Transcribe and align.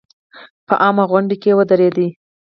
په 0.67 0.73
عامه 0.83 1.03
غونډه 1.11 1.35
کې 1.41 1.51
ودرېد. 1.57 1.97